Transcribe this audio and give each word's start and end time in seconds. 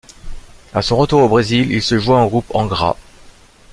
À 0.73 0.81
son 0.81 0.97
retour 0.97 1.21
au 1.21 1.29
Brésil, 1.29 1.71
il 1.71 1.83
se 1.83 1.99
joint 1.99 2.23
au 2.23 2.27
groupe 2.27 2.55
Angra. 2.55 2.97